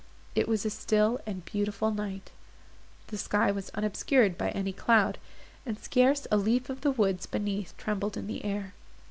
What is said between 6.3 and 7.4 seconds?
a leaf of the woods